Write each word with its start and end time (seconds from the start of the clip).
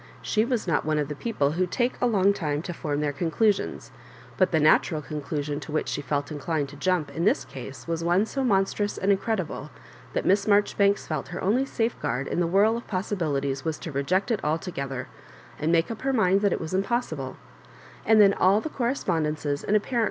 She 0.23 0.43
was 0.45 0.65
not 0.65 0.83
one 0.83 0.97
of 0.97 1.09
the 1.09 1.15
people 1.15 1.51
who 1.51 1.67
take 1.67 1.93
a 2.01 2.07
long 2.07 2.33
time 2.33 2.63
to 2.63 2.73
form 2.73 3.01
their 3.01 3.13
oondusions; 3.13 3.91
but 4.35 4.49
the 4.49 4.59
natural 4.59 4.99
con 5.03 5.21
clusion 5.21 5.61
to 5.61 5.71
which 5.71 5.87
she 5.89 6.01
felt 6.01 6.31
inclined 6.31 6.69
to 6.69 6.75
jump 6.75 7.11
in 7.11 7.23
this 7.23 7.45
case 7.45 7.87
was 7.87 8.03
one 8.03 8.25
so 8.25 8.43
monstrous 8.43 8.97
and 8.97 9.11
incredible 9.11 9.69
that 10.13 10.25
Miss 10.25 10.47
Maijoribanks 10.47 11.05
felt 11.05 11.27
her 11.27 11.43
only 11.43 11.65
safeguard 11.67 12.27
in 12.27 12.39
the 12.39 12.47
whirl 12.47 12.77
of 12.77 12.87
possibilities 12.87 13.63
was 13.63 13.77
to 13.77 13.91
reject 13.91 14.31
it 14.31 14.43
altogether, 14.43 15.07
and 15.59 15.71
make 15.71 15.91
up 15.91 16.01
her 16.01 16.13
mind 16.13 16.41
that 16.41 16.51
it 16.51 16.59
was 16.59 16.73
impossible; 16.73 17.37
and 18.03 18.19
then 18.19 18.33
all 18.33 18.59
the 18.59 18.69
correspondences 18.69 19.63
and 19.63 19.75
apparent 19.77 19.99